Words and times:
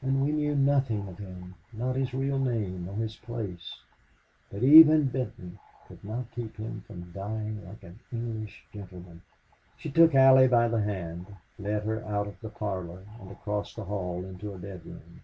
And 0.00 0.24
we 0.24 0.32
knew 0.32 0.54
nothing 0.54 1.06
of 1.08 1.18
him 1.18 1.54
not 1.74 1.94
his 1.96 2.14
real 2.14 2.38
name 2.38 2.86
nor 2.86 2.94
his 2.94 3.16
place... 3.16 3.82
But 4.50 4.62
even 4.64 5.08
Benton 5.08 5.58
could 5.86 6.02
not 6.02 6.30
keep 6.34 6.56
him 6.56 6.84
from 6.86 7.12
dying 7.12 7.68
like 7.68 7.82
an 7.82 8.00
English 8.10 8.64
gentleman." 8.72 9.20
She 9.76 9.90
took 9.90 10.14
Allie 10.14 10.48
by 10.48 10.68
the 10.68 10.80
hand, 10.80 11.26
led 11.58 11.82
her 11.82 12.02
out 12.06 12.28
of 12.28 12.40
the 12.40 12.48
parlor 12.48 13.04
and 13.20 13.30
across 13.30 13.74
the 13.74 13.84
hall 13.84 14.24
into 14.24 14.54
a 14.54 14.58
bedroom. 14.58 15.20